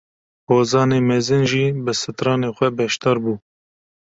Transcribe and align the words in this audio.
Hozanê 0.49 0.99
mezin 1.09 1.43
jî 1.51 1.65
bi 1.83 1.93
stranên 2.01 2.51
xwe 2.57 2.69
beşdar 2.77 3.17
bû 3.23 3.33